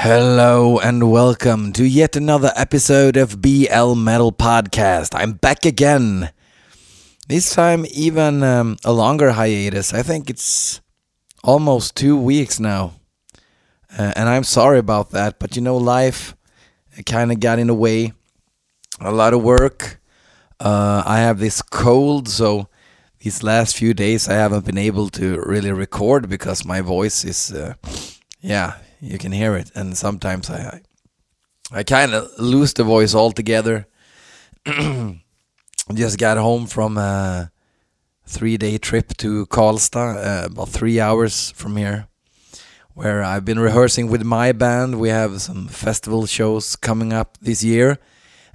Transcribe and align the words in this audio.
Hello 0.00 0.78
and 0.78 1.10
welcome 1.10 1.72
to 1.72 1.82
yet 1.84 2.14
another 2.14 2.52
episode 2.54 3.16
of 3.16 3.42
BL 3.42 3.94
Metal 3.96 4.30
Podcast. 4.30 5.10
I'm 5.12 5.32
back 5.32 5.66
again. 5.66 6.30
This 7.26 7.52
time, 7.52 7.84
even 7.90 8.44
um, 8.44 8.76
a 8.84 8.92
longer 8.92 9.32
hiatus. 9.32 9.92
I 9.92 10.02
think 10.04 10.30
it's 10.30 10.80
almost 11.42 11.96
two 11.96 12.16
weeks 12.16 12.60
now. 12.60 12.92
Uh, 13.90 14.12
and 14.14 14.28
I'm 14.28 14.44
sorry 14.44 14.78
about 14.78 15.10
that, 15.10 15.40
but 15.40 15.56
you 15.56 15.62
know, 15.62 15.76
life 15.76 16.36
kind 17.04 17.32
of 17.32 17.40
got 17.40 17.58
in 17.58 17.66
the 17.66 17.74
way. 17.74 18.12
A 19.00 19.10
lot 19.10 19.34
of 19.34 19.42
work. 19.42 20.00
Uh, 20.60 21.02
I 21.04 21.18
have 21.18 21.40
this 21.40 21.60
cold, 21.60 22.28
so 22.28 22.68
these 23.18 23.42
last 23.42 23.76
few 23.76 23.94
days 23.94 24.28
I 24.28 24.34
haven't 24.34 24.64
been 24.64 24.78
able 24.78 25.08
to 25.08 25.42
really 25.44 25.72
record 25.72 26.28
because 26.28 26.64
my 26.64 26.82
voice 26.82 27.24
is, 27.24 27.52
uh, 27.52 27.74
yeah, 28.40 28.74
you 29.00 29.18
can 29.18 29.32
hear 29.32 29.56
it, 29.56 29.70
and 29.74 29.96
sometimes 29.96 30.50
I 30.50 30.80
I, 31.72 31.78
I 31.78 31.82
kind 31.82 32.14
of 32.14 32.30
lose 32.38 32.74
the 32.74 32.84
voice 32.84 33.14
altogether. 33.14 33.86
Just 35.94 36.18
got 36.18 36.36
home 36.36 36.66
from 36.66 36.98
a 36.98 37.50
three 38.26 38.56
day 38.56 38.78
trip 38.78 39.16
to 39.18 39.46
Karlstad, 39.46 40.16
uh, 40.16 40.46
about 40.46 40.68
three 40.68 41.00
hours 41.00 41.50
from 41.52 41.76
here, 41.76 42.08
where 42.94 43.22
I've 43.22 43.44
been 43.44 43.58
rehearsing 43.58 44.08
with 44.10 44.22
my 44.22 44.52
band. 44.52 45.00
We 45.00 45.08
have 45.08 45.40
some 45.40 45.68
festival 45.68 46.26
shows 46.26 46.76
coming 46.76 47.12
up 47.12 47.38
this 47.40 47.64
year, 47.64 47.98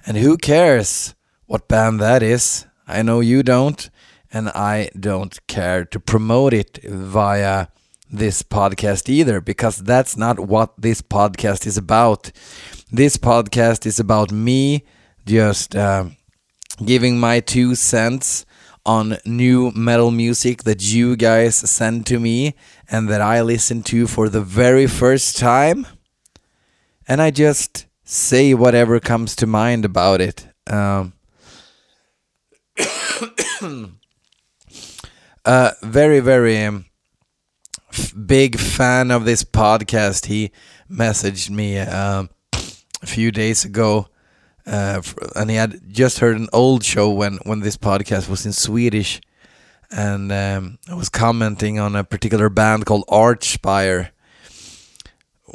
and 0.06 0.16
who 0.16 0.36
cares 0.36 1.14
what 1.46 1.68
band 1.68 2.00
that 2.00 2.22
is? 2.22 2.66
I 2.86 3.02
know 3.02 3.20
you 3.20 3.42
don't, 3.42 3.90
and 4.32 4.48
I 4.48 4.90
don't 4.98 5.46
care 5.46 5.84
to 5.84 6.00
promote 6.00 6.52
it 6.52 6.78
via 6.82 7.68
this 8.16 8.42
podcast 8.42 9.08
either 9.08 9.40
because 9.40 9.78
that's 9.78 10.16
not 10.16 10.38
what 10.38 10.72
this 10.80 11.02
podcast 11.02 11.66
is 11.66 11.76
about. 11.76 12.30
This 12.90 13.16
podcast 13.16 13.86
is 13.86 13.98
about 13.98 14.30
me 14.30 14.84
just 15.26 15.74
uh, 15.74 16.06
giving 16.84 17.18
my 17.18 17.40
two 17.40 17.74
cents 17.74 18.46
on 18.86 19.16
new 19.24 19.72
metal 19.74 20.10
music 20.10 20.64
that 20.64 20.82
you 20.82 21.16
guys 21.16 21.56
send 21.56 22.06
to 22.06 22.20
me 22.20 22.54
and 22.90 23.08
that 23.08 23.20
I 23.20 23.40
listen 23.40 23.82
to 23.84 24.06
for 24.06 24.28
the 24.28 24.42
very 24.42 24.86
first 24.86 25.38
time. 25.38 25.86
And 27.08 27.20
I 27.20 27.30
just 27.30 27.86
say 28.04 28.54
whatever 28.54 29.00
comes 29.00 29.34
to 29.36 29.46
mind 29.46 29.84
about 29.84 30.20
it. 30.20 30.46
Um, 30.66 31.14
uh, 35.44 35.70
very, 35.82 36.20
very. 36.20 36.62
Um, 36.64 36.86
big 38.26 38.58
fan 38.58 39.10
of 39.10 39.24
this 39.24 39.44
podcast. 39.44 40.26
He 40.26 40.50
messaged 40.90 41.50
me 41.50 41.78
um, 41.78 42.30
a 43.02 43.06
few 43.06 43.30
days 43.30 43.64
ago, 43.64 44.08
uh, 44.66 45.02
and 45.36 45.50
he 45.50 45.56
had 45.56 45.80
just 45.88 46.18
heard 46.18 46.36
an 46.36 46.48
old 46.52 46.84
show 46.84 47.10
when 47.10 47.38
when 47.44 47.60
this 47.60 47.76
podcast 47.76 48.28
was 48.28 48.46
in 48.46 48.52
Swedish, 48.52 49.20
and 49.90 50.32
um, 50.32 50.78
I 50.88 50.94
was 50.94 51.08
commenting 51.08 51.78
on 51.78 51.96
a 51.96 52.04
particular 52.04 52.48
band 52.48 52.86
called 52.86 53.04
Archspire, 53.08 54.10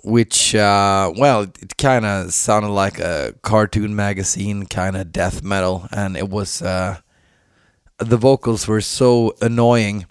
which 0.03 0.55
uh, 0.55 1.11
well, 1.17 1.43
it 1.43 1.77
kind 1.77 2.05
of 2.05 2.33
sounded 2.33 2.69
like 2.69 2.99
a 2.99 3.35
cartoon 3.41 3.95
magazine 3.95 4.65
kind 4.65 4.95
of 4.95 5.11
death 5.11 5.43
metal, 5.43 5.87
and 5.91 6.15
it 6.15 6.29
was 6.29 6.61
uh, 6.61 6.97
the 7.97 8.17
vocals 8.17 8.67
were 8.67 8.81
so 8.81 9.35
annoying 9.41 10.05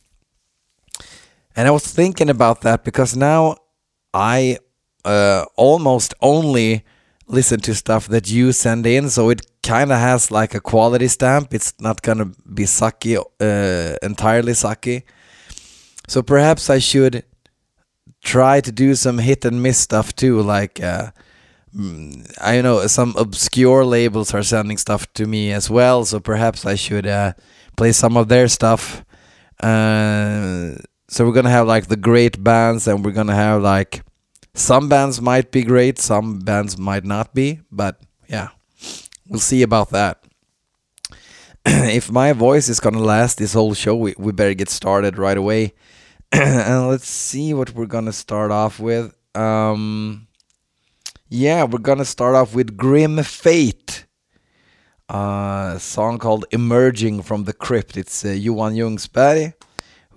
and 1.59 1.67
I 1.67 1.73
was 1.73 1.85
thinking 1.85 2.31
about 2.31 2.61
that 2.61 2.85
because 2.85 3.17
now 3.17 3.57
I 4.15 4.59
uh, 5.05 5.45
almost 5.57 6.15
only 6.23 6.85
listen 7.27 7.59
to 7.63 7.75
stuff 7.75 8.07
that 8.07 8.31
you 8.31 8.53
send 8.53 8.87
in, 8.87 9.11
so 9.11 9.29
it 9.29 9.45
kind 9.65 9.91
of 9.91 9.99
has 9.99 10.31
like 10.31 10.55
a 10.55 10.61
quality 10.61 11.09
stamp. 11.09 11.53
It's 11.53 11.75
not 11.81 12.03
gonna 12.03 12.27
be 12.55 12.63
sucky, 12.63 13.17
uh, 13.19 13.97
entirely 14.07 14.53
sucky. 14.53 15.03
So 16.07 16.23
perhaps 16.23 16.71
I 16.71 16.79
should 16.79 17.25
try 18.23 18.61
to 18.61 18.71
do 18.71 18.95
some 18.95 19.19
hit 19.19 19.45
and 19.45 19.61
miss 19.61 19.79
stuff 19.79 20.15
too, 20.15 20.41
like. 20.41 20.81
Uh, 20.81 21.11
mm, 21.77 22.25
I 22.41 22.61
know 22.61 22.87
some 22.87 23.17
obscure 23.19 23.85
labels 23.85 24.33
are 24.33 24.45
sending 24.45 24.79
stuff 24.79 25.13
to 25.15 25.27
me 25.27 25.51
as 25.53 25.69
well, 25.69 26.05
so 26.05 26.21
perhaps 26.21 26.65
I 26.65 26.77
should 26.77 27.07
uh, 27.07 27.33
play 27.77 27.91
some 27.91 28.17
of 28.17 28.29
their 28.29 28.47
stuff. 28.47 29.05
Uh, 29.61 30.77
so 31.09 31.25
we're 31.27 31.33
gonna 31.33 31.51
have 31.51 31.67
like 31.67 31.87
the 31.87 31.97
great 31.97 32.43
bands 32.43 32.87
and 32.87 33.05
we're 33.05 33.13
gonna 33.13 33.35
have 33.35 33.63
like 33.63 34.03
some 34.55 34.89
bands 34.89 35.21
might 35.21 35.51
be 35.51 35.63
great 35.63 35.99
some 35.99 36.39
bands 36.41 36.77
might 36.77 37.05
not 37.05 37.35
be 37.35 37.61
but 37.71 38.01
yeah 38.29 38.49
we'll 39.29 39.41
see 39.41 39.63
about 39.63 39.91
that. 39.91 40.23
If 41.67 42.11
my 42.11 42.33
voice 42.33 42.69
is 42.69 42.81
gonna 42.81 43.01
last 43.01 43.39
this 43.39 43.55
whole 43.55 43.75
show 43.75 43.97
we, 43.97 44.15
we 44.19 44.33
better 44.33 44.55
get 44.55 44.71
started 44.71 45.19
right 45.19 45.37
away. 45.37 45.75
And 46.33 46.89
let's 46.89 47.09
see 47.09 47.55
what 47.55 47.75
we're 47.75 47.87
gonna 47.87 48.13
start 48.13 48.51
off 48.51 48.81
with. 48.81 49.15
Um 49.35 50.27
yeah 51.29 51.65
we're 51.65 51.79
gonna 51.79 52.05
start 52.05 52.35
off 52.35 52.55
with 52.55 52.77
grim 52.77 53.23
fate 53.23 54.07
uh, 55.11 55.73
a 55.77 55.81
song 55.81 56.19
called 56.19 56.45
emerging 56.51 57.23
from 57.23 57.45
the 57.45 57.53
crypt. 57.55 57.97
It's 57.97 58.25
uh, 58.25 58.31
johan 58.31 58.75
ljungsberg 58.75 59.55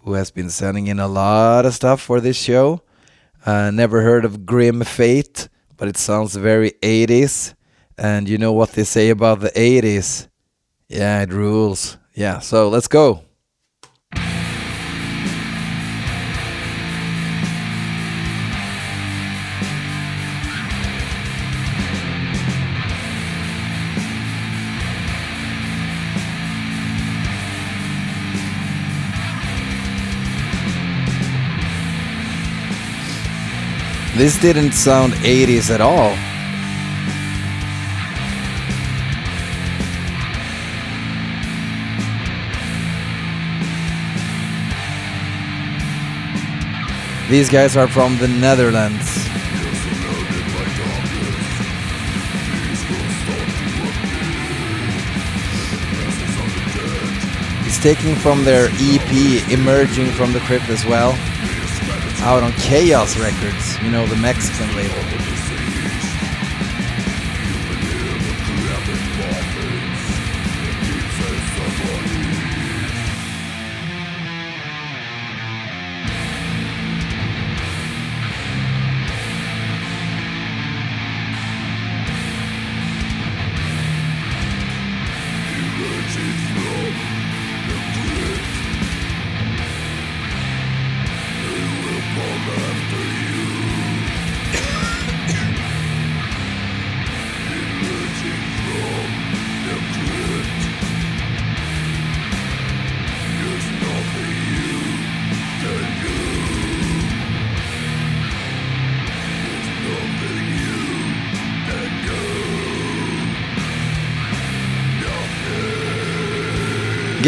who 0.03 0.13
has 0.13 0.31
been 0.31 0.49
sending 0.49 0.87
in 0.87 0.99
a 0.99 1.07
lot 1.07 1.65
of 1.65 1.73
stuff 1.73 2.01
for 2.01 2.19
this 2.19 2.37
show. 2.37 2.81
Uh, 3.45 3.71
never 3.71 4.01
heard 4.01 4.25
of 4.25 4.45
Grim 4.45 4.83
Fate, 4.83 5.49
but 5.77 5.87
it 5.87 5.97
sounds 5.97 6.35
very 6.35 6.71
80s. 6.81 7.53
And 7.97 8.27
you 8.27 8.37
know 8.37 8.53
what 8.53 8.71
they 8.71 8.83
say 8.83 9.09
about 9.09 9.41
the 9.41 9.51
80s? 9.51 10.27
Yeah, 10.87 11.21
it 11.21 11.31
rules. 11.31 11.97
Yeah, 12.13 12.39
so 12.39 12.69
let's 12.69 12.87
go. 12.87 13.23
This 34.21 34.39
didn't 34.39 34.73
sound 34.73 35.13
80s 35.13 35.71
at 35.73 35.81
all. 35.81 36.11
These 47.31 47.49
guys 47.49 47.75
are 47.75 47.87
from 47.87 48.19
the 48.19 48.27
Netherlands. 48.27 49.01
It's 57.65 57.81
taken 57.81 58.15
from 58.17 58.43
their 58.43 58.67
EP, 58.73 59.51
Emerging 59.51 60.11
from 60.11 60.31
the 60.31 60.41
Crypt 60.41 60.69
as 60.69 60.85
well 60.85 61.17
out 62.21 62.43
on 62.43 62.51
Chaos 62.53 63.17
Records, 63.17 63.81
you 63.81 63.89
know, 63.89 64.05
the 64.05 64.15
Mexican 64.17 64.75
label. 64.75 65.30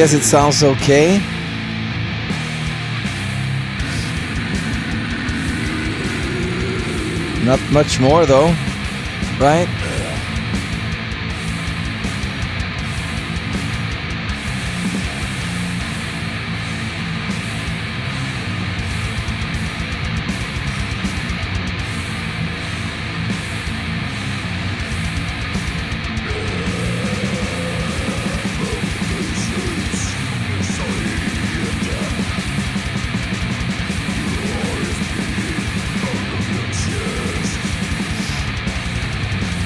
Guess 0.03 0.15
it 0.15 0.23
sounds 0.23 0.63
okay. 0.63 1.19
Not 7.45 7.61
much 7.71 8.01
more 8.01 8.25
though, 8.25 8.53
right? 9.39 9.69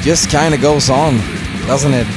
Just 0.07 0.30
kind 0.30 0.54
of 0.54 0.62
goes 0.62 0.89
on, 0.89 1.18
doesn't 1.68 1.94
it? 1.94 2.07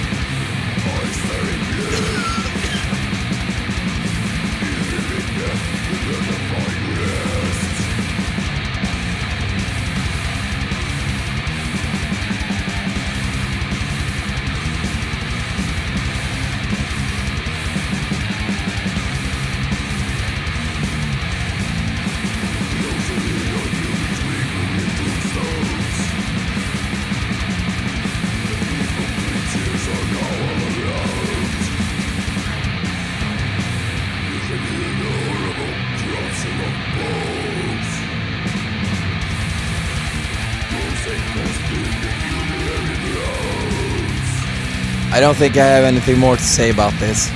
I 45.20 45.22
don't 45.22 45.36
think 45.36 45.58
I 45.58 45.66
have 45.66 45.84
anything 45.84 46.18
more 46.18 46.34
to 46.34 46.42
say 46.42 46.70
about 46.70 46.94
this. 46.94 47.28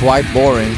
Quite 0.00 0.30
boring. 0.34 0.72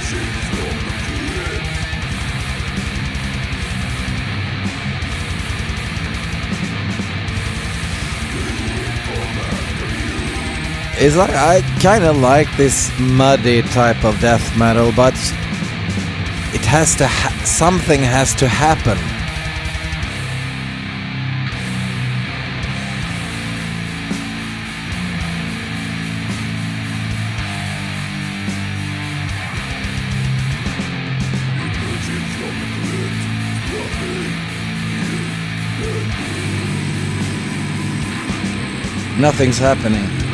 It's 10.94 11.16
like 11.16 11.30
I 11.30 11.60
kind 11.82 12.04
of 12.04 12.18
like 12.18 12.46
this 12.56 12.96
muddy 13.00 13.62
type 13.62 14.04
of 14.04 14.20
death 14.20 14.56
metal, 14.56 14.92
but 14.94 15.14
it 16.54 16.64
has 16.66 16.94
to 16.98 17.08
ha- 17.08 17.42
something 17.44 18.00
has 18.00 18.32
to 18.36 18.46
happen. 18.46 19.15
Nothing's 39.18 39.56
happening. 39.56 40.25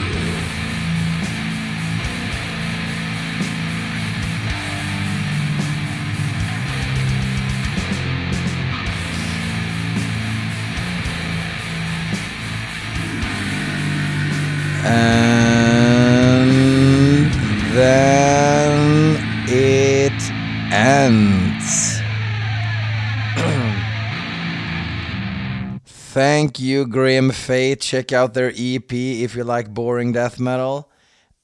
Grim 26.93 27.31
Fate. 27.31 27.81
Check 27.81 28.13
out 28.13 28.35
their 28.35 28.53
EP 28.55 28.93
if 28.93 29.35
you 29.35 29.45
like 29.45 29.75
boring 29.75 30.13
death 30.13 30.39
metal. 30.39 30.91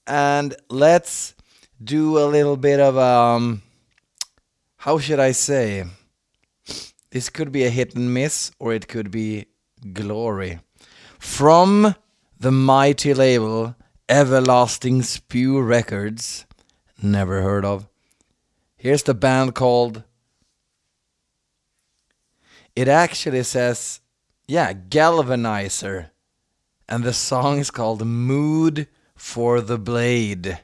And 0.07 0.55
let's 0.69 1.35
do 1.83 2.19
a 2.19 2.27
little 2.27 2.57
bit 2.57 2.81
of 2.81 2.97
um 2.99 3.63
how 4.77 4.99
should 4.99 5.19
I 5.19 5.33
say? 5.33 5.85
This 7.11 7.31
could 7.31 7.51
be 7.51 7.65
a 7.65 7.71
hit 7.71 7.95
and 7.95 8.15
miss, 8.15 8.53
or 8.61 8.73
it 8.73 8.87
could 8.87 9.11
be 9.11 9.47
glory. 9.93 10.61
From 11.19 11.95
the 12.39 12.53
mighty 12.53 13.13
label 13.13 13.75
Everlasting 14.09 15.03
Spew 15.03 15.61
Records. 15.61 16.47
Never 17.03 17.43
heard 17.43 17.65
of. 17.65 17.89
Here's 18.77 19.03
the 19.03 19.15
band 19.15 19.55
called. 19.55 20.05
It 22.77 22.87
actually 22.87 23.43
says, 23.43 24.01
yeah, 24.49 24.73
Galvanizer. 24.73 26.11
And 26.89 27.05
the 27.05 27.13
song 27.13 27.59
is 27.59 27.71
called 27.71 28.05
Mood 28.05 28.89
for 29.15 29.61
the 29.61 29.79
Blade. 29.79 30.61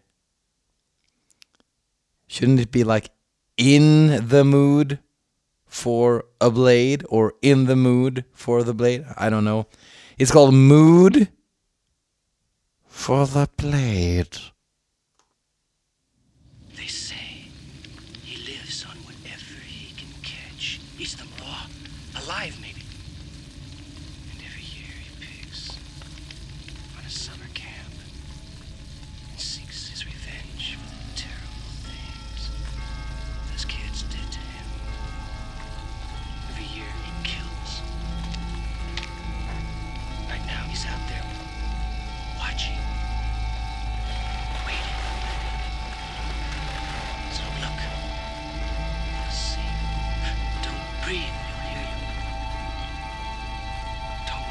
Shouldn't 2.26 2.60
it 2.60 2.72
be 2.72 2.82
like 2.82 3.10
in 3.58 4.26
the 4.26 4.42
mood 4.42 4.98
for 5.66 6.24
a 6.40 6.50
blade 6.50 7.04
or 7.08 7.34
in 7.42 7.66
the 7.66 7.76
mood 7.76 8.24
for 8.32 8.62
the 8.62 8.72
blade? 8.72 9.04
I 9.16 9.28
don't 9.28 9.44
know. 9.44 9.66
It's 10.18 10.32
called 10.32 10.54
Mood 10.54 11.28
for 12.86 13.26
the 13.26 13.48
Blade. 13.56 14.38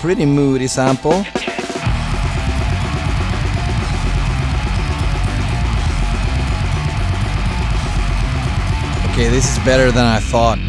Pretty 0.03 0.25
moody 0.25 0.67
sample. 0.67 1.13
Okay, 9.13 9.29
this 9.29 9.49
is 9.49 9.63
better 9.63 9.93
than 9.93 10.03
I 10.05 10.19
thought. 10.19 10.59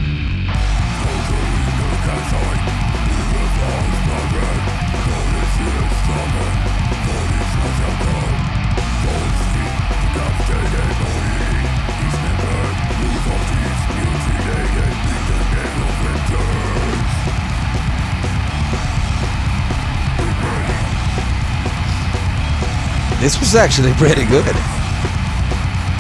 This 23.25 23.41
was 23.41 23.55
actually 23.55 23.93
pretty 23.95 24.27
good. 24.27 24.45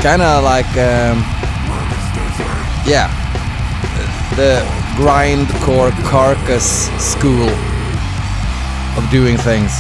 Kind 0.05 0.21
of 0.21 0.45
like, 0.45 0.69
um, 0.77 1.25
yeah, 2.85 3.09
the 4.37 4.61
grindcore 5.01 5.91
carcass 6.05 6.91
school 7.03 7.49
of 8.99 9.09
doing 9.11 9.39
things. 9.39 9.73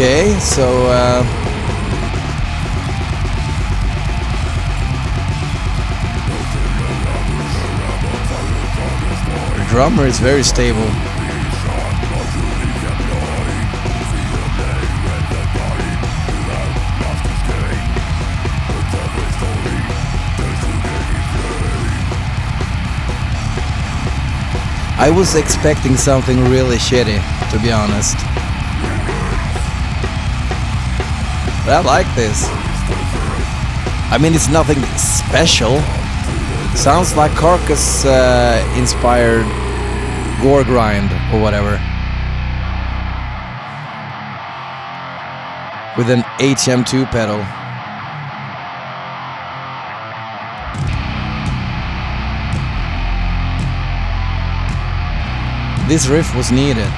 Okay, 0.00 0.32
so 0.38 0.86
uh, 0.86 1.22
the 9.58 9.66
drummer 9.68 10.06
is 10.06 10.18
very 10.18 10.42
stable. 10.42 10.78
I 24.96 25.12
was 25.14 25.34
expecting 25.34 25.98
something 25.98 26.42
really 26.44 26.78
shitty, 26.78 27.20
to 27.50 27.58
be 27.58 27.70
honest. 27.70 28.39
I 31.72 31.82
like 31.82 32.12
this. 32.16 32.46
I 34.10 34.18
mean, 34.20 34.34
it's 34.34 34.48
nothing 34.48 34.82
special. 34.96 35.80
Sounds 36.76 37.16
like 37.16 37.30
Carcass 37.32 38.04
uh, 38.04 38.74
inspired 38.76 39.46
gore 40.42 40.64
grind 40.64 41.12
or 41.32 41.40
whatever. 41.40 41.80
With 45.96 46.10
an 46.10 46.22
HM2 46.40 47.08
pedal. 47.12 47.38
This 55.88 56.08
riff 56.08 56.34
was 56.34 56.50
needed. 56.50 56.90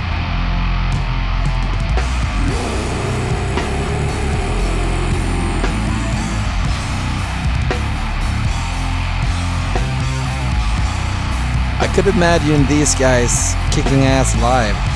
Could 11.95 12.07
imagine 12.07 12.65
these 12.67 12.95
guys 12.95 13.55
kicking 13.71 14.05
ass 14.05 14.35
live. 14.41 14.92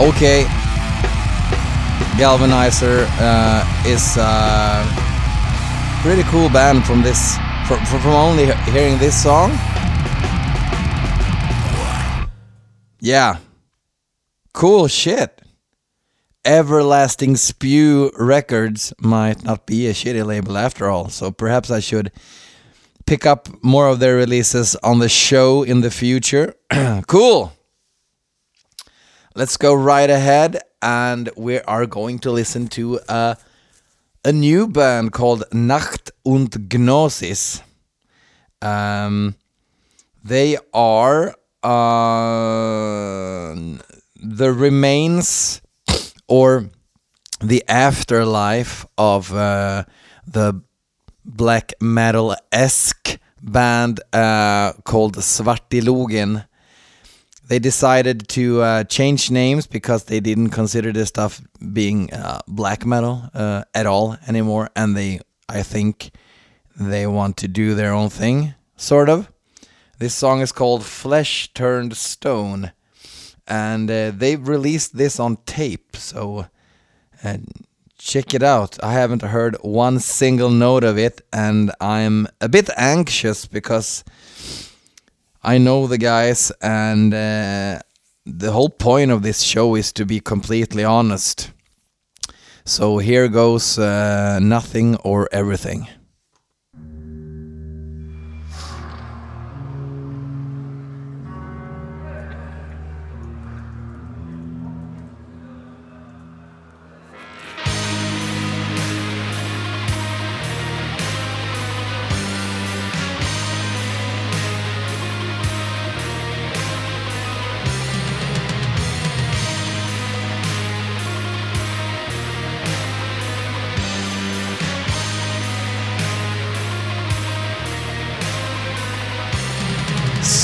Okay. 0.00 0.44
Galvanizer 2.16 3.06
uh, 3.20 3.84
is 3.86 4.16
a 4.16 4.82
pretty 6.00 6.22
cool 6.30 6.48
band 6.48 6.86
from 6.86 7.02
this 7.02 7.36
from, 7.66 7.84
from 7.84 8.06
only 8.06 8.46
hearing 8.72 8.96
this 8.98 9.22
song. 9.22 9.50
Yeah. 12.98 13.40
Cool 14.54 14.88
shit. 14.88 15.42
Everlasting 16.46 17.36
Spew 17.36 18.10
Records 18.18 18.94
might 18.98 19.44
not 19.44 19.66
be 19.66 19.86
a 19.86 19.92
shitty 19.92 20.24
label 20.24 20.56
after 20.56 20.88
all, 20.88 21.10
so 21.10 21.30
perhaps 21.30 21.70
I 21.70 21.80
should 21.80 22.10
pick 23.04 23.26
up 23.26 23.50
more 23.62 23.88
of 23.88 23.98
their 23.98 24.16
releases 24.16 24.76
on 24.76 24.98
the 24.98 25.10
show 25.10 25.62
in 25.62 25.82
the 25.82 25.90
future. 25.90 26.54
cool. 27.06 27.52
Let's 29.36 29.56
go 29.56 29.74
right 29.74 30.10
ahead, 30.10 30.60
and 30.82 31.30
we 31.36 31.60
are 31.60 31.86
going 31.86 32.18
to 32.20 32.32
listen 32.32 32.66
to 32.70 32.98
a, 33.08 33.36
a 34.24 34.32
new 34.32 34.66
band 34.66 35.12
called 35.12 35.44
Nacht 35.52 36.10
und 36.24 36.68
Gnosis. 36.68 37.62
Um, 38.60 39.36
they 40.24 40.58
are 40.74 41.36
uh, 41.62 43.54
the 44.16 44.52
remains 44.52 45.62
or 46.26 46.68
the 47.40 47.62
afterlife 47.68 48.84
of 48.98 49.32
uh, 49.32 49.84
the 50.26 50.60
black 51.24 51.74
metal 51.80 52.34
esque 52.50 53.20
band 53.40 54.00
uh, 54.12 54.72
called 54.82 55.18
Svartilogen 55.18 56.46
they 57.50 57.58
decided 57.58 58.28
to 58.28 58.62
uh, 58.62 58.84
change 58.84 59.28
names 59.28 59.66
because 59.66 60.04
they 60.04 60.20
didn't 60.20 60.50
consider 60.50 60.92
this 60.92 61.08
stuff 61.08 61.40
being 61.72 62.12
uh, 62.12 62.38
black 62.46 62.86
metal 62.86 63.28
uh, 63.34 63.64
at 63.74 63.86
all 63.86 64.16
anymore, 64.28 64.70
and 64.76 64.96
they, 64.96 65.18
I 65.48 65.64
think, 65.64 66.12
they 66.78 67.08
want 67.08 67.36
to 67.38 67.48
do 67.48 67.74
their 67.74 67.92
own 67.92 68.08
thing, 68.08 68.54
sort 68.76 69.08
of. 69.08 69.32
This 69.98 70.14
song 70.14 70.42
is 70.42 70.52
called 70.52 70.84
"Flesh 70.84 71.52
Turned 71.52 71.96
Stone," 71.96 72.70
and 73.48 73.90
uh, 73.90 74.12
they 74.14 74.36
released 74.36 74.96
this 74.96 75.18
on 75.18 75.38
tape, 75.44 75.96
so 75.96 76.46
uh, 77.24 77.38
check 77.98 78.32
it 78.32 78.44
out. 78.44 78.78
I 78.80 78.92
haven't 78.92 79.22
heard 79.22 79.56
one 79.62 79.98
single 79.98 80.50
note 80.50 80.84
of 80.84 80.96
it, 80.98 81.20
and 81.32 81.72
I'm 81.80 82.28
a 82.40 82.48
bit 82.48 82.70
anxious 82.76 83.46
because 83.46 84.04
I 85.42 85.58
know 85.58 85.86
the 85.86 85.98
guys, 85.98 86.52
and 86.60 87.14
uh, 87.14 87.80
the 88.26 88.52
whole 88.52 88.68
point 88.68 89.10
of 89.10 89.22
this 89.22 89.40
show 89.40 89.74
is 89.74 89.92
to 89.94 90.04
be 90.04 90.20
completely 90.20 90.84
honest. 90.84 91.50
So 92.64 92.98
here 92.98 93.28
goes 93.28 93.78
uh, 93.78 94.38
nothing 94.40 94.96
or 94.96 95.28
everything. 95.32 95.88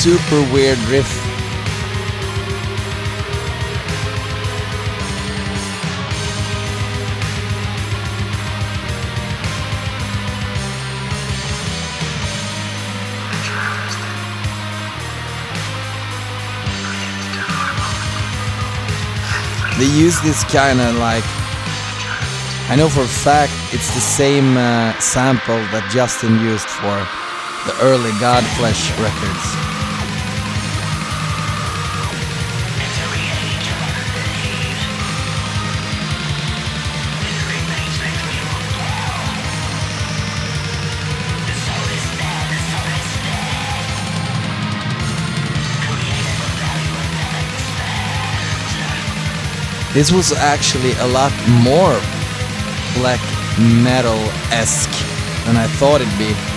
Super 0.07 0.53
weird 0.53 0.79
riff. 0.87 1.11
They 19.77 19.87
use 19.87 20.21
this 20.21 20.45
kind 20.45 20.81
of 20.81 20.95
like 20.99 21.25
I 22.69 22.77
know 22.77 22.89
for 22.89 23.01
a 23.01 23.09
fact 23.09 23.53
it's 23.73 23.93
the 23.93 24.01
same 24.01 24.57
uh, 24.57 24.97
sample 25.01 25.57
that 25.75 25.91
Justin 25.91 26.39
used 26.39 26.69
for 26.69 26.95
the 27.67 27.77
early 27.83 28.13
Godflesh 28.21 28.97
records. 29.03 29.65
This 49.97 50.12
was 50.12 50.31
actually 50.31 50.93
a 51.00 51.07
lot 51.07 51.33
more 51.49 51.99
black 53.00 53.19
metal 53.83 54.19
esque 54.53 54.93
than 55.47 55.57
I 55.57 55.67
thought 55.79 56.03
it'd 56.03 56.19
be. 56.19 56.56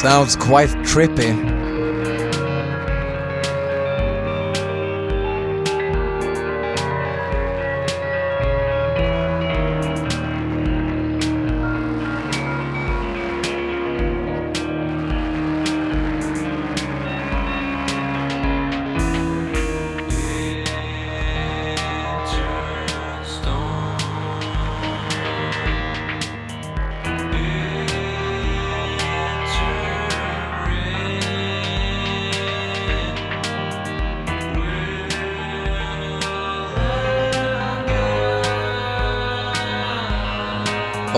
Sounds 0.00 0.34
quite 0.34 0.70
trippy. 0.82 1.49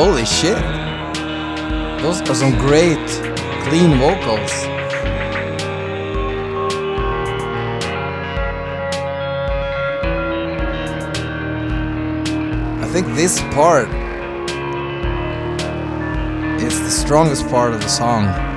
Holy 0.05 0.25
shit. 0.25 0.59
Those 2.03 2.23
are 2.23 2.35
some 2.35 2.59
great, 2.59 2.99
clean 3.63 3.97
vocals. 4.01 4.51
I 12.83 12.89
think 12.91 13.15
this 13.15 13.41
part 13.55 13.87
is 16.61 16.81
the 16.81 16.91
strongest 16.91 17.49
part 17.49 17.73
of 17.73 17.81
the 17.81 17.89
song. 17.89 18.52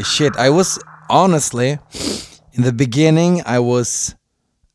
Holy 0.00 0.08
shit. 0.08 0.36
I 0.38 0.48
was 0.48 0.78
honestly, 1.10 1.78
in 2.54 2.62
the 2.62 2.72
beginning, 2.72 3.42
I 3.44 3.58
was 3.58 4.14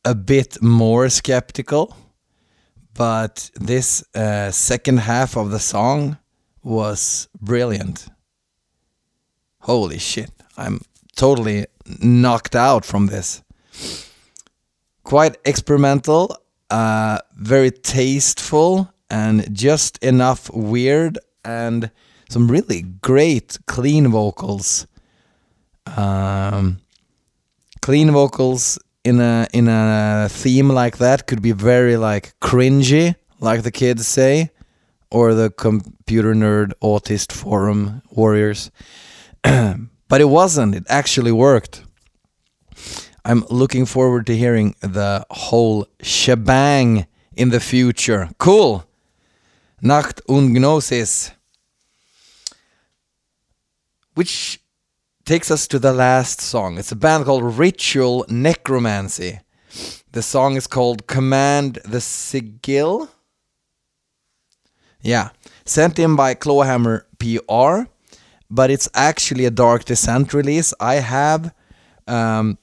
a 0.03 0.13
bit 0.13 0.61
more 0.61 1.09
skeptical, 1.09 1.97
but 2.93 3.49
this 3.55 4.03
uh, 4.13 4.51
second 4.51 4.99
half 4.99 5.35
of 5.35 5.49
the 5.49 5.59
song 5.59 6.19
was 6.61 7.27
brilliant. 7.41 8.05
Holy 9.61 9.97
shit. 9.97 10.29
I'm 10.57 10.81
totally 11.15 11.65
knocked 12.03 12.55
out 12.55 12.85
from 12.85 13.07
this. 13.07 13.41
Quite 15.03 15.37
experimental, 15.43 16.37
uh, 16.69 17.17
very 17.35 17.71
tasteful, 17.71 18.93
and 19.09 19.51
just 19.51 19.97
enough 20.03 20.51
weird 20.53 21.17
and 21.43 21.89
some 22.29 22.47
really 22.47 22.83
great 23.01 23.57
clean 23.65 24.09
vocals. 24.09 24.85
Um, 25.85 26.79
clean 27.81 28.11
vocals 28.11 28.79
in 29.03 29.19
a 29.19 29.47
in 29.53 29.67
a 29.67 30.27
theme 30.29 30.69
like 30.69 30.97
that 30.97 31.27
could 31.27 31.41
be 31.41 31.51
very 31.51 31.97
like 31.97 32.33
cringy, 32.41 33.15
like 33.39 33.63
the 33.63 33.71
kids 33.71 34.07
say, 34.07 34.49
or 35.11 35.33
the 35.33 35.49
computer 35.51 36.33
nerd 36.33 36.73
autist 36.81 37.31
forum 37.31 38.01
warriors. 38.09 38.71
but 39.43 40.21
it 40.21 40.29
wasn't. 40.29 40.75
It 40.75 40.85
actually 40.89 41.31
worked. 41.31 41.83
I'm 43.23 43.43
looking 43.49 43.85
forward 43.85 44.25
to 44.27 44.35
hearing 44.37 44.75
the 44.81 45.25
whole 45.31 45.87
shebang 46.01 47.07
in 47.35 47.49
the 47.49 47.59
future. 47.59 48.29
Cool. 48.37 48.83
Nacht 49.81 50.21
und 50.27 50.53
Gnosis. 50.53 51.31
Which 54.13 54.59
takes 55.25 55.49
us 55.49 55.67
to 55.67 55.79
the 55.79 55.91
last 55.91 56.39
song. 56.39 56.77
It's 56.77 56.91
a 56.91 56.95
band 56.95 57.25
called 57.25 57.57
Ritual 57.57 58.25
Necromancy. 58.29 59.39
The 60.11 60.21
song 60.21 60.55
is 60.55 60.67
called 60.67 61.07
Command 61.07 61.79
the 61.83 61.99
Sigil. 61.99 63.09
Yeah, 65.01 65.29
sent 65.65 65.99
in 65.99 66.15
by 66.15 66.35
Clawhammer 66.35 67.07
PR, 67.19 67.89
but 68.49 68.69
it's 68.69 68.87
actually 68.93 69.45
a 69.45 69.51
Dark 69.51 69.85
Descent 69.85 70.33
release. 70.33 70.73
I 70.79 70.95
have 70.95 71.53
um, 72.07 72.57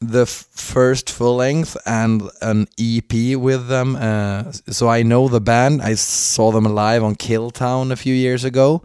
the 0.00 0.22
f- 0.22 0.46
first 0.50 1.08
full 1.08 1.36
length 1.36 1.76
and 1.86 2.22
an 2.42 2.66
EP 2.78 3.36
with 3.36 3.68
them, 3.68 3.96
uh, 3.96 4.52
so 4.52 4.88
I 4.88 5.02
know 5.02 5.28
the 5.28 5.40
band. 5.40 5.82
I 5.82 5.94
saw 5.94 6.50
them 6.50 6.64
live 6.64 7.02
on 7.02 7.14
Killtown 7.14 7.90
a 7.90 7.96
few 7.96 8.14
years 8.14 8.44
ago, 8.44 8.82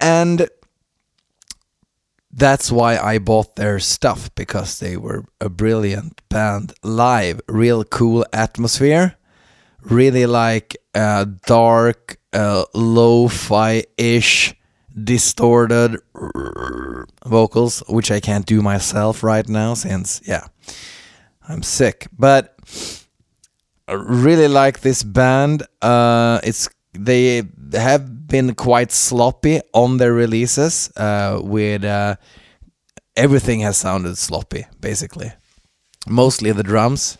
and 0.00 0.48
that's 2.36 2.70
why 2.70 2.98
I 2.98 3.18
bought 3.18 3.56
their 3.56 3.80
stuff 3.80 4.32
because 4.34 4.78
they 4.78 4.96
were 4.98 5.24
a 5.40 5.48
brilliant 5.48 6.20
band 6.28 6.74
live. 6.82 7.40
Real 7.48 7.82
cool 7.82 8.26
atmosphere. 8.32 9.16
Really 9.80 10.26
like 10.26 10.76
uh, 10.94 11.24
dark, 11.46 12.18
uh, 12.34 12.64
lo 12.74 13.28
fi 13.28 13.84
ish, 13.96 14.54
distorted 15.02 15.96
vocals, 17.24 17.82
which 17.88 18.10
I 18.10 18.20
can't 18.20 18.44
do 18.44 18.60
myself 18.60 19.22
right 19.22 19.48
now 19.48 19.72
since, 19.72 20.20
yeah, 20.26 20.46
I'm 21.48 21.62
sick. 21.62 22.06
But 22.18 22.58
I 23.88 23.92
really 23.92 24.48
like 24.48 24.80
this 24.80 25.02
band. 25.02 25.62
Uh, 25.80 26.40
it's 26.42 26.68
they 26.92 27.44
have 27.72 28.15
been 28.26 28.54
quite 28.54 28.92
sloppy 28.92 29.60
on 29.72 29.98
their 29.98 30.12
releases. 30.12 30.90
Uh, 30.96 31.40
with 31.42 31.84
uh, 31.84 32.16
everything 33.16 33.60
has 33.60 33.76
sounded 33.76 34.18
sloppy, 34.18 34.66
basically. 34.80 35.32
Mostly 36.08 36.52
the 36.52 36.62
drums, 36.62 37.18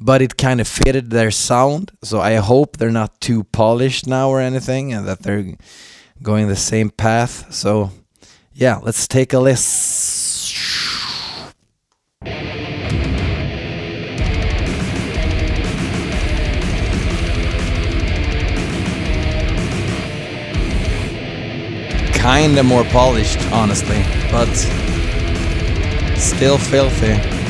but 0.00 0.22
it 0.22 0.36
kind 0.36 0.60
of 0.60 0.68
fitted 0.68 1.10
their 1.10 1.30
sound. 1.30 1.92
So 2.02 2.20
I 2.20 2.34
hope 2.36 2.76
they're 2.76 2.90
not 2.90 3.20
too 3.20 3.44
polished 3.44 4.06
now 4.06 4.30
or 4.30 4.40
anything, 4.40 4.92
and 4.92 5.06
that 5.06 5.22
they're 5.22 5.56
going 6.22 6.48
the 6.48 6.56
same 6.56 6.90
path. 6.90 7.52
So 7.52 7.90
yeah, 8.54 8.78
let's 8.82 9.06
take 9.08 9.32
a 9.32 9.40
list. 9.40 9.93
Kinda 22.24 22.62
more 22.62 22.84
polished, 22.84 23.38
honestly, 23.52 24.02
but 24.30 24.48
still 26.16 26.56
filthy. 26.56 27.43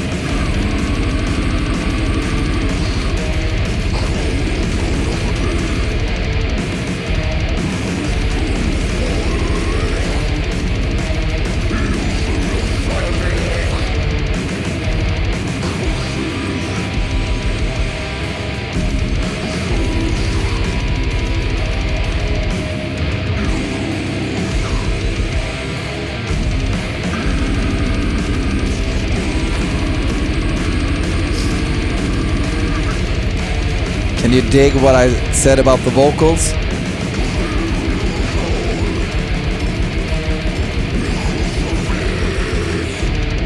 You 34.34 34.42
dig 34.50 34.74
what 34.82 34.96
I 34.96 35.10
said 35.30 35.60
about 35.60 35.78
the 35.80 35.90
vocals? 35.90 36.52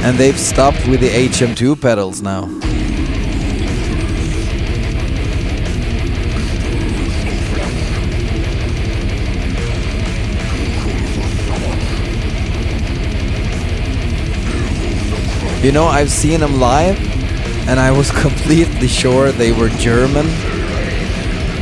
And 0.03 0.17
they've 0.17 0.39
stopped 0.39 0.89
with 0.89 1.01
the 1.01 1.11
HM2 1.11 1.79
pedals 1.79 2.23
now. 2.23 2.47
You 15.63 15.73
know, 15.73 15.85
I've 15.85 16.09
seen 16.09 16.41
them 16.41 16.59
live, 16.59 16.99
and 17.69 17.79
I 17.79 17.91
was 17.91 18.11
completely 18.23 18.89
sure 18.89 19.33
they 19.33 19.53
were 19.53 19.69
German. 19.69 20.58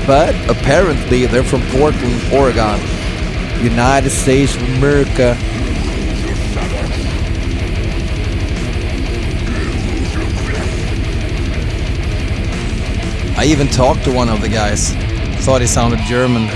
But 0.06 0.34
apparently, 0.48 1.26
they're 1.26 1.42
from 1.42 1.62
Portland, 1.62 2.32
Oregon, 2.32 2.80
United 3.60 4.10
States 4.10 4.54
of 4.54 4.62
America. 4.76 5.36
I 13.38 13.44
even 13.46 13.66
talked 13.66 14.04
to 14.04 14.12
one 14.12 14.28
of 14.28 14.40
the 14.40 14.48
guys. 14.48 14.94
Thought 15.44 15.60
he 15.60 15.66
sounded 15.66 15.98
German. 16.00 16.48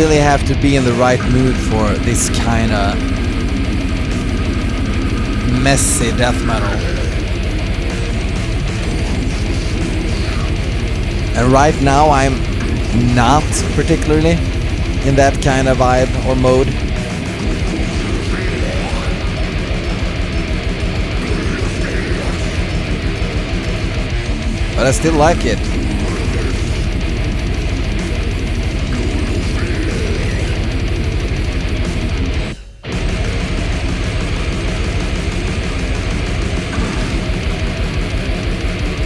Really 0.00 0.16
have 0.16 0.46
to 0.46 0.54
be 0.62 0.76
in 0.76 0.84
the 0.84 0.94
right 0.94 1.20
mood 1.30 1.54
for 1.54 1.92
this 2.04 2.30
kind 2.30 2.72
of 2.72 2.96
messy 5.62 6.10
death 6.16 6.42
metal. 6.46 6.70
And 11.36 11.52
right 11.52 11.78
now 11.82 12.08
I'm 12.08 12.32
not 13.14 13.42
particularly 13.74 14.38
in 15.06 15.16
that 15.16 15.38
kind 15.42 15.68
of 15.68 15.76
vibe 15.76 16.08
or 16.24 16.34
mode. 16.34 16.68
But 24.74 24.86
I 24.86 24.92
still 24.92 25.16
like 25.16 25.44
it. 25.44 25.89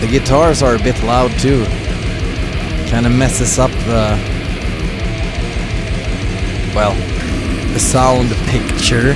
The 0.04 0.10
guitars 0.10 0.62
are 0.62 0.74
a 0.74 0.78
bit 0.78 1.02
loud 1.02 1.30
too. 1.38 1.64
Kind 2.90 3.06
of 3.06 3.12
messes 3.12 3.58
up 3.58 3.70
the 3.88 4.20
well, 6.74 6.92
the 7.72 7.80
sound 7.80 8.28
picture. 8.48 9.14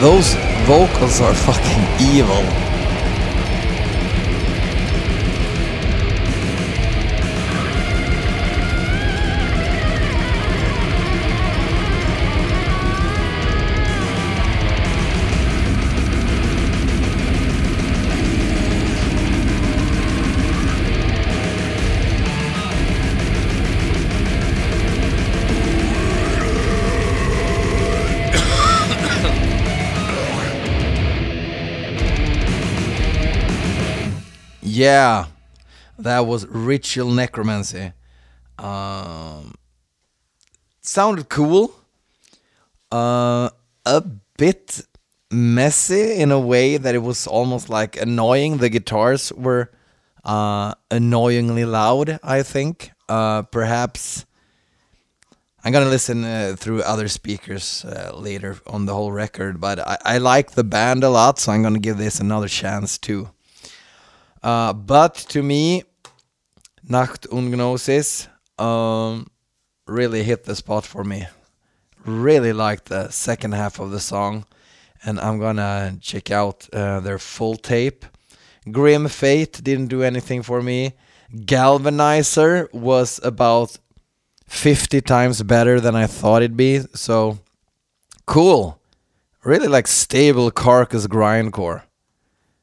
Those 0.00 0.32
vocals 0.64 1.20
are 1.20 1.34
fucking 1.34 2.14
evil. 2.14 2.69
Yeah, 34.80 35.26
that 35.98 36.20
was 36.20 36.46
ritual 36.46 37.10
necromancy. 37.10 37.92
Um, 38.58 39.54
sounded 40.80 41.28
cool. 41.28 41.74
Uh, 42.90 43.50
a 43.84 44.00
bit 44.38 44.80
messy 45.30 46.14
in 46.14 46.32
a 46.32 46.40
way 46.40 46.78
that 46.78 46.94
it 46.94 47.02
was 47.02 47.26
almost 47.26 47.68
like 47.68 48.00
annoying. 48.00 48.56
The 48.56 48.70
guitars 48.70 49.30
were 49.34 49.70
uh, 50.24 50.72
annoyingly 50.90 51.66
loud. 51.66 52.18
I 52.22 52.42
think. 52.42 52.90
Uh, 53.06 53.42
perhaps 53.42 54.24
I'm 55.62 55.74
gonna 55.74 55.90
listen 55.90 56.24
uh, 56.24 56.56
through 56.56 56.80
other 56.84 57.08
speakers 57.08 57.84
uh, 57.84 58.12
later 58.14 58.56
on 58.66 58.86
the 58.86 58.94
whole 58.94 59.12
record, 59.12 59.60
but 59.60 59.78
I, 59.78 59.98
I 60.06 60.16
like 60.16 60.52
the 60.52 60.64
band 60.64 61.04
a 61.04 61.10
lot, 61.10 61.38
so 61.38 61.52
I'm 61.52 61.62
gonna 61.62 61.80
give 61.80 61.98
this 61.98 62.18
another 62.18 62.48
chance 62.48 62.96
too. 62.96 63.28
Uh, 64.42 64.72
but 64.72 65.14
to 65.14 65.42
me, 65.42 65.84
nacht 66.82 67.26
Nachtungnosis 67.28 68.28
um, 68.58 69.26
really 69.86 70.22
hit 70.22 70.44
the 70.44 70.54
spot 70.54 70.86
for 70.86 71.04
me. 71.04 71.26
Really 72.04 72.52
liked 72.52 72.86
the 72.86 73.10
second 73.10 73.52
half 73.52 73.78
of 73.78 73.90
the 73.90 74.00
song, 74.00 74.46
and 75.04 75.20
I'm 75.20 75.38
gonna 75.38 75.96
check 76.00 76.30
out 76.30 76.68
uh, 76.72 77.00
their 77.00 77.18
full 77.18 77.56
tape. 77.56 78.06
Grim 78.70 79.08
Fate 79.08 79.60
didn't 79.62 79.88
do 79.88 80.02
anything 80.02 80.42
for 80.42 80.62
me. 80.62 80.92
Galvanizer 81.34 82.72
was 82.72 83.20
about 83.22 83.78
50 84.48 85.00
times 85.02 85.42
better 85.42 85.80
than 85.80 85.94
I 85.94 86.06
thought 86.06 86.42
it'd 86.42 86.56
be, 86.56 86.80
so 86.94 87.38
cool. 88.26 88.80
Really 89.44 89.68
like 89.68 89.86
stable 89.86 90.50
carcass 90.50 91.06
grindcore. 91.06 91.82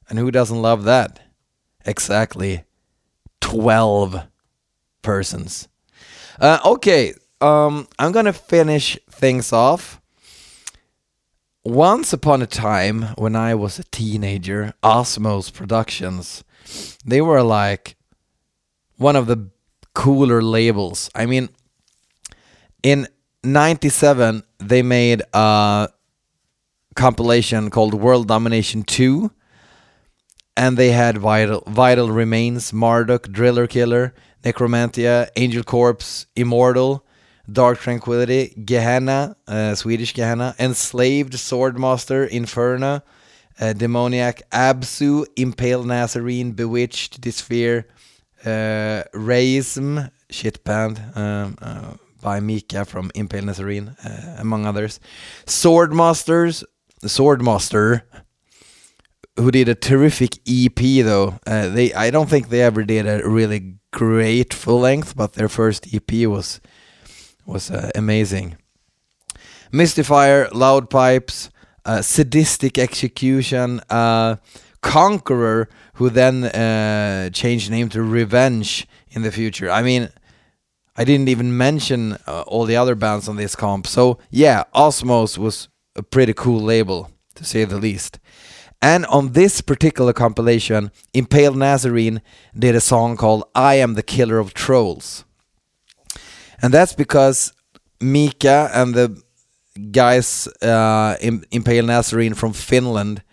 And 0.09 0.19
who 0.19 0.31
doesn't 0.31 0.61
love 0.61 0.83
that? 0.83 1.26
Exactly 1.87 2.65
12 3.39 4.27
persons. 5.01 5.69
Uh, 6.39 6.59
okay, 6.65 7.13
um, 7.39 7.87
I'm 7.97 8.11
gonna 8.11 8.33
finish 8.33 8.99
things 9.09 9.53
off. 9.53 10.01
Once 11.63 12.13
upon 12.13 12.41
a 12.41 12.47
time, 12.47 13.03
when 13.17 13.35
I 13.35 13.55
was 13.55 13.79
a 13.79 13.83
teenager, 13.85 14.73
Osmose 14.83 15.51
Productions, 15.51 16.43
they 17.05 17.21
were 17.21 17.41
like 17.41 17.95
one 18.97 19.15
of 19.15 19.27
the 19.27 19.49
cooler 19.93 20.41
labels. 20.41 21.09
I 21.15 21.25
mean, 21.25 21.49
in 22.83 23.07
97, 23.43 24.43
they 24.59 24.81
made 24.81 25.21
a 25.33 25.89
compilation 26.95 27.69
called 27.69 27.93
World 27.93 28.27
Domination 28.27 28.83
2 28.83 29.31
and 30.57 30.75
they 30.75 30.89
had 30.89 31.19
Vital, 31.19 31.63
Vital 31.67 32.09
Remains, 32.09 32.71
Marduk, 32.73 33.31
Driller 33.31 33.67
Killer, 33.67 34.13
Necromantia, 34.43 35.29
Angelcorpse, 35.37 36.25
Immortal, 36.35 37.05
Dark 37.49 37.79
Tranquillity, 37.79 38.53
Gehenna, 38.65 39.37
uh, 39.47 39.75
Swedish 39.75 40.13
Gehenna, 40.13 40.55
Enslaved, 40.59 41.33
Swordmaster, 41.33 42.27
Inferno, 42.27 43.01
uh, 43.59 43.73
Demoniac, 43.73 44.49
Absu, 44.51 45.25
Impaled 45.37 45.85
Nazarene, 45.85 46.51
Bewitched, 46.51 47.21
Dysphere, 47.21 47.85
uh, 48.43 49.03
Raism, 49.13 50.09
shit 50.29 50.63
band 50.63 51.01
um, 51.15 51.55
uh, 51.61 51.93
by 52.21 52.39
Mika 52.39 52.83
from 52.83 53.11
Impaled 53.13 53.45
Nazarene, 53.45 53.95
uh, 54.03 54.37
among 54.39 54.65
others. 54.65 54.99
Swordmasters, 55.45 56.63
Swordmaster, 57.03 58.01
who 59.37 59.51
did 59.51 59.69
a 59.69 59.75
terrific 59.75 60.37
EP 60.47 61.03
though. 61.05 61.39
Uh, 61.45 61.69
they 61.69 61.93
I 61.93 62.09
don't 62.09 62.29
think 62.29 62.49
they 62.49 62.61
ever 62.61 62.83
did 62.83 63.07
a 63.07 63.27
really 63.27 63.75
great 63.91 64.53
full 64.53 64.79
length, 64.79 65.15
but 65.15 65.33
their 65.33 65.49
first 65.49 65.93
EP 65.93 66.27
was 66.27 66.59
was 67.45 67.71
uh, 67.71 67.91
amazing. 67.95 68.57
Mystifier, 69.71 70.49
Loud 70.53 70.89
Pipes, 70.89 71.49
uh, 71.85 72.01
Sadistic 72.01 72.77
Execution, 72.77 73.81
uh, 73.89 74.37
Conqueror, 74.81 75.67
who 75.95 76.09
then 76.09 76.45
uh, 76.45 77.29
changed 77.31 77.69
name 77.69 77.89
to 77.89 78.01
Revenge 78.01 78.87
in 79.09 79.23
the 79.23 79.31
future. 79.31 79.69
I 79.69 79.81
mean, 79.81 80.09
I 80.95 81.03
didn't 81.03 81.29
even 81.29 81.57
mention 81.57 82.17
uh, 82.25 82.43
all 82.47 82.65
the 82.65 82.75
other 82.75 82.95
bands 82.95 83.27
on 83.27 83.35
this 83.35 83.55
comp. 83.55 83.87
So 83.87 84.19
yeah, 84.29 84.63
Osmose 84.73 85.37
was 85.37 85.69
a 85.95 86.03
pretty 86.03 86.33
cool 86.33 86.61
label 86.61 87.11
to 87.35 87.43
say 87.43 87.65
the 87.65 87.77
least. 87.77 88.19
And 88.81 89.05
on 89.07 89.31
this 89.33 89.61
particular 89.61 90.13
compilation, 90.13 90.91
Impaled 91.13 91.57
Nazarene 91.57 92.21
did 92.57 92.75
a 92.75 92.81
song 92.81 93.17
called 93.17 93.43
I 93.55 93.75
Am 93.75 93.95
the 93.95 94.03
Killer 94.03 94.37
of 94.37 94.53
Trolls. 94.53 95.25
And 96.61 96.73
that's 96.73 96.93
because 96.93 97.53
Mika 97.99 98.69
and 98.73 98.93
the 98.93 99.21
guys 99.91 100.47
uh, 100.61 101.15
in 101.21 101.43
Impaled 101.51 101.87
Nazarene 101.87 102.33
from 102.33 102.53
Finland, 102.53 103.23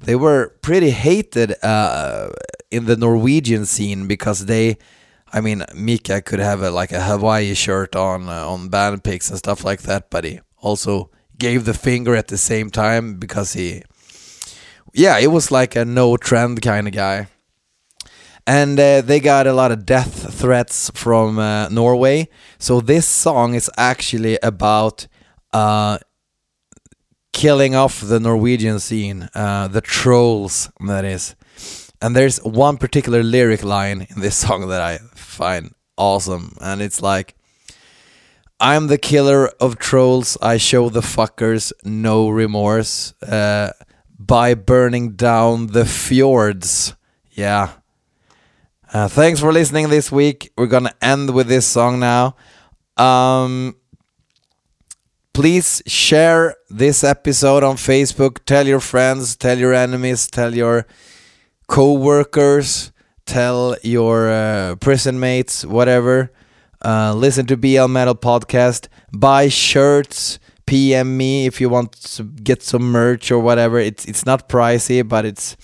they 0.00 0.16
were 0.16 0.56
pretty 0.62 0.90
hated 0.90 1.54
uh, 1.62 2.30
in 2.70 2.86
the 2.86 2.96
Norwegian 2.96 3.66
scene 3.66 4.06
because 4.06 4.46
they, 4.46 4.76
I 5.32 5.40
mean, 5.40 5.64
Mika 5.74 6.22
could 6.22 6.40
have 6.40 6.62
a, 6.62 6.70
like 6.70 6.92
a 6.92 7.02
Hawaii 7.02 7.54
shirt 7.54 7.94
on 7.96 8.28
uh, 8.28 8.46
on 8.46 8.68
band 8.68 9.04
pics 9.04 9.28
and 9.28 9.38
stuff 9.38 9.64
like 9.64 9.82
that, 9.82 10.10
but 10.10 10.24
he 10.24 10.40
also 10.58 11.10
gave 11.38 11.64
the 11.64 11.74
finger 11.74 12.14
at 12.14 12.28
the 12.28 12.38
same 12.38 12.70
time 12.70 13.14
because 13.14 13.54
he 13.54 13.82
yeah, 14.94 15.18
it 15.18 15.26
was 15.26 15.50
like 15.50 15.74
a 15.74 15.84
no 15.84 16.16
trend 16.16 16.62
kind 16.62 16.86
of 16.86 16.94
guy. 16.94 17.26
And 18.46 18.78
uh, 18.78 19.00
they 19.00 19.20
got 19.20 19.46
a 19.46 19.52
lot 19.52 19.72
of 19.72 19.84
death 19.84 20.32
threats 20.34 20.90
from 20.94 21.38
uh, 21.38 21.68
Norway. 21.68 22.28
So 22.58 22.80
this 22.80 23.06
song 23.06 23.54
is 23.54 23.70
actually 23.76 24.38
about 24.42 25.06
uh, 25.52 25.98
killing 27.32 27.74
off 27.74 28.00
the 28.00 28.20
Norwegian 28.20 28.78
scene, 28.78 29.28
uh, 29.34 29.68
the 29.68 29.80
trolls, 29.80 30.70
that 30.86 31.04
is. 31.04 31.34
And 32.00 32.14
there's 32.14 32.38
one 32.44 32.76
particular 32.76 33.22
lyric 33.22 33.64
line 33.64 34.06
in 34.10 34.20
this 34.20 34.36
song 34.46 34.68
that 34.68 34.80
I 34.80 34.98
find 35.14 35.74
awesome. 35.96 36.56
And 36.60 36.80
it's 36.80 37.02
like, 37.02 37.34
I'm 38.60 38.86
the 38.86 38.98
killer 38.98 39.48
of 39.60 39.78
trolls. 39.78 40.38
I 40.40 40.58
show 40.58 40.88
the 40.88 41.00
fuckers 41.00 41.72
no 41.82 42.28
remorse. 42.28 43.14
Uh, 43.22 43.72
by 44.26 44.54
burning 44.54 45.12
down 45.12 45.68
the 45.68 45.84
fjords. 45.84 46.94
Yeah. 47.32 47.72
Uh, 48.92 49.08
thanks 49.08 49.40
for 49.40 49.52
listening 49.52 49.88
this 49.88 50.10
week. 50.12 50.52
We're 50.56 50.66
gonna 50.66 50.94
end 51.02 51.34
with 51.34 51.48
this 51.48 51.66
song 51.66 51.98
now. 51.98 52.36
Um, 52.96 53.76
please 55.32 55.82
share 55.86 56.56
this 56.70 57.02
episode 57.02 57.64
on 57.64 57.76
Facebook. 57.76 58.44
Tell 58.46 58.66
your 58.66 58.80
friends, 58.80 59.36
tell 59.36 59.58
your 59.58 59.74
enemies, 59.74 60.28
tell 60.28 60.54
your 60.54 60.86
co-workers, 61.66 62.92
tell 63.26 63.76
your 63.82 64.30
uh, 64.30 64.76
prison 64.76 65.18
mates, 65.18 65.64
whatever. 65.64 66.30
Uh, 66.84 67.14
listen 67.14 67.46
to 67.46 67.56
BL 67.56 67.88
Metal 67.88 68.14
Podcast. 68.14 68.88
Buy 69.12 69.48
shirts 69.48 70.38
PM 70.66 71.16
me 71.16 71.46
if 71.46 71.60
you 71.60 71.68
want 71.68 71.92
to 72.16 72.24
get 72.24 72.62
some 72.62 72.90
merch 72.90 73.30
or 73.30 73.38
whatever. 73.38 73.78
It's 73.78 74.04
it's 74.04 74.24
not 74.24 74.48
pricey, 74.48 75.06
but 75.06 75.24
it's 75.24 75.56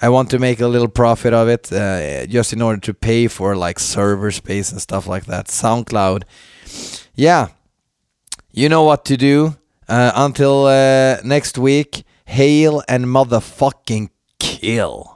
I 0.00 0.08
want 0.08 0.30
to 0.30 0.38
make 0.38 0.60
a 0.60 0.66
little 0.66 0.88
profit 0.88 1.32
of 1.32 1.48
it, 1.48 1.72
uh, 1.72 2.26
just 2.26 2.52
in 2.52 2.60
order 2.60 2.80
to 2.80 2.94
pay 2.94 3.28
for 3.28 3.54
like 3.54 3.78
server 3.78 4.32
space 4.32 4.72
and 4.72 4.80
stuff 4.80 5.06
like 5.06 5.26
that. 5.26 5.46
SoundCloud, 5.46 6.24
yeah, 7.14 7.48
you 8.50 8.68
know 8.68 8.82
what 8.82 9.04
to 9.06 9.16
do. 9.16 9.56
Uh, 9.88 10.10
until 10.14 10.66
uh, 10.66 11.18
next 11.22 11.58
week, 11.58 12.04
hail 12.24 12.82
and 12.88 13.04
motherfucking 13.06 14.10
kill. 14.38 15.11